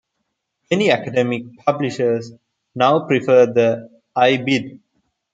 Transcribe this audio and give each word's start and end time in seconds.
Many 0.71 0.89
academic 0.89 1.43
publishers 1.63 2.31
now 2.73 3.05
prefer 3.05 3.45
that 3.53 3.87
ibid. 4.17 4.79